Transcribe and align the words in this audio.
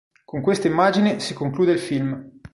Con 0.25 0.41
questa 0.41 0.65
immagine 0.67 1.19
si 1.19 1.35
conclude 1.35 1.73
il 1.73 1.77
film. 1.79 2.39